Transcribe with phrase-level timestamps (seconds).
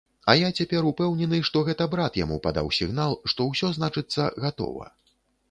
[0.31, 4.91] А я цяпер упэўнены, што гэта брат яму падаў сігнал, што ўсё, значыцца, гатова.